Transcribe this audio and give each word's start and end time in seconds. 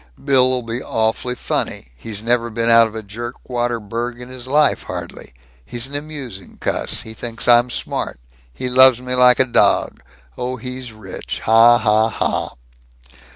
Bill'll 0.25 0.63
be 0.63 0.81
awfully 0.81 1.35
funny. 1.35 1.91
He's 1.95 2.23
never 2.23 2.49
been 2.49 2.71
out 2.71 2.87
of 2.87 2.95
a 2.95 3.03
jerkwater 3.03 3.79
burg 3.79 4.19
in 4.19 4.29
his 4.29 4.47
life, 4.47 4.81
hardly. 4.81 5.31
He's 5.63 5.85
an 5.85 5.95
amusing 5.95 6.57
cuss. 6.59 7.03
He 7.03 7.13
thinks 7.13 7.47
I'm 7.47 7.69
smart! 7.69 8.19
He 8.51 8.67
loves 8.67 8.99
me 8.99 9.13
like 9.13 9.37
a 9.39 9.45
dog. 9.45 10.01
Oh, 10.39 10.55
he's 10.55 10.91
rich! 10.91 11.41
Ha, 11.41 11.77
ha, 11.77 12.09
ha!" 12.09 12.53